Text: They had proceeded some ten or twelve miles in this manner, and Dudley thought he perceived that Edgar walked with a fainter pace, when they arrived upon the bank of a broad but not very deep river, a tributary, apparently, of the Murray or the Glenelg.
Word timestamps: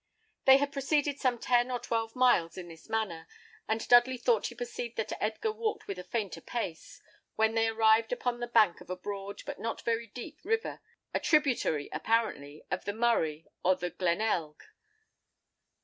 They 0.45 0.57
had 0.57 0.71
proceeded 0.73 1.19
some 1.19 1.37
ten 1.37 1.69
or 1.69 1.77
twelve 1.79 2.15
miles 2.15 2.57
in 2.57 2.69
this 2.69 2.89
manner, 2.89 3.27
and 3.67 3.87
Dudley 3.87 4.17
thought 4.17 4.47
he 4.47 4.55
perceived 4.55 4.95
that 4.97 5.11
Edgar 5.21 5.51
walked 5.51 5.85
with 5.87 5.99
a 5.99 6.03
fainter 6.03 6.41
pace, 6.41 7.03
when 7.35 7.53
they 7.53 7.67
arrived 7.67 8.11
upon 8.11 8.39
the 8.39 8.47
bank 8.47 8.81
of 8.81 8.89
a 8.89 8.95
broad 8.95 9.43
but 9.45 9.59
not 9.59 9.81
very 9.83 10.07
deep 10.07 10.39
river, 10.43 10.81
a 11.13 11.19
tributary, 11.19 11.87
apparently, 11.93 12.63
of 12.71 12.85
the 12.85 12.93
Murray 12.93 13.45
or 13.63 13.75
the 13.75 13.91
Glenelg. 13.91 14.63